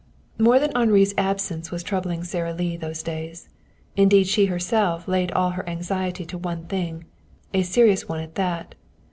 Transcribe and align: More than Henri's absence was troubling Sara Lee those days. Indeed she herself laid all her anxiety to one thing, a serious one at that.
More 0.39 0.57
than 0.57 0.75
Henri's 0.75 1.13
absence 1.15 1.69
was 1.69 1.83
troubling 1.83 2.23
Sara 2.23 2.53
Lee 2.55 2.75
those 2.75 3.03
days. 3.03 3.49
Indeed 3.95 4.25
she 4.25 4.47
herself 4.47 5.07
laid 5.07 5.31
all 5.33 5.51
her 5.51 5.69
anxiety 5.69 6.25
to 6.25 6.39
one 6.39 6.65
thing, 6.65 7.05
a 7.53 7.61
serious 7.61 8.09
one 8.09 8.19
at 8.19 8.33
that. 8.33 8.73